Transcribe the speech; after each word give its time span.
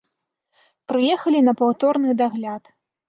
Прыехалі 0.93 1.39
на 1.49 1.53
паўторны 1.59 2.17
дагляд. 2.23 2.63